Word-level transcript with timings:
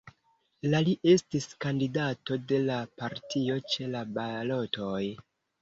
La 0.69 0.79
li 0.87 0.95
estis 1.11 1.45
kandidato 1.67 2.39
de 2.53 2.63
la 2.71 2.79
partio 3.03 3.61
ĉe 3.75 3.91
la 3.93 4.05
balotoj. 4.19 5.07